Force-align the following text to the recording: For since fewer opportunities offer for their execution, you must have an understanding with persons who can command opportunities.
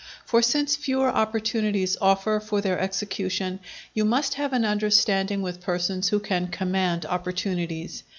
For 0.25 0.41
since 0.41 0.75
fewer 0.75 1.09
opportunities 1.09 1.95
offer 2.01 2.39
for 2.39 2.59
their 2.59 2.79
execution, 2.79 3.59
you 3.93 4.03
must 4.03 4.33
have 4.33 4.51
an 4.51 4.65
understanding 4.65 5.43
with 5.43 5.61
persons 5.61 6.09
who 6.09 6.19
can 6.19 6.47
command 6.47 7.05
opportunities. 7.05 8.01